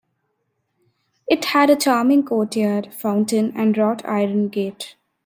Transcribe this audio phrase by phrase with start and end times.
[1.27, 4.95] It had a charming courtyard, fountain, and wrought iron gate.